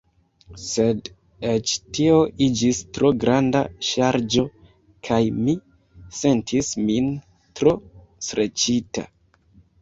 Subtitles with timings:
[0.59, 1.09] Sed
[1.49, 2.15] eĉ tio
[2.45, 4.45] iĝis tro granda ŝarĝo
[5.11, 5.55] kaj mi
[6.21, 7.13] sentis min
[7.61, 7.77] tro
[8.31, 9.07] streĉita.